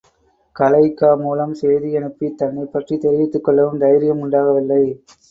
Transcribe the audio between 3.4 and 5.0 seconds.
கொள்ளவும் தைரியம் உண்டாகவில்லை.